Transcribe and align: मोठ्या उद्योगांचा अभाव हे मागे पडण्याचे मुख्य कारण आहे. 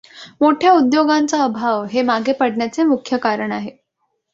मोठ्या 0.41 0.71
उद्योगांचा 0.73 1.43
अभाव 1.43 1.83
हे 1.91 2.01
मागे 2.01 2.33
पडण्याचे 2.33 2.83
मुख्य 2.83 3.17
कारण 3.17 3.51
आहे. 3.51 3.69